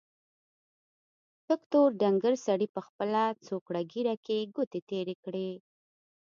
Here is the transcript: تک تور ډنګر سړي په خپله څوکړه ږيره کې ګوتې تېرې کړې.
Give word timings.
تک 1.47 1.61
تور 1.71 1.89
ډنګر 2.01 2.33
سړي 2.45 2.67
په 2.75 2.81
خپله 2.87 3.21
څوکړه 3.45 3.81
ږيره 3.91 4.15
کې 4.25 4.37
ګوتې 4.55 4.79
تېرې 4.89 5.15
کړې. 5.23 5.49